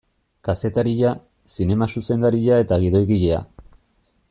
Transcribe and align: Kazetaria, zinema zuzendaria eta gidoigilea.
Kazetaria, 0.47 1.11
zinema 1.57 1.89
zuzendaria 1.97 2.59
eta 2.65 2.81
gidoigilea. 2.85 3.45